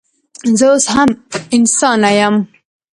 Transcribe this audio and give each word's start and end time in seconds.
زه 0.57 0.65
اوس 0.71 0.85
هم 0.95 1.09
انسانه 1.57 2.09
یم 2.19 2.35